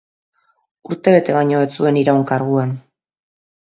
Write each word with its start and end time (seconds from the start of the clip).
Urtebete 0.91 1.37
baino 1.39 1.63
ez 1.69 1.71
zuen 1.77 2.03
iraun 2.05 2.29
karguan. 2.35 2.77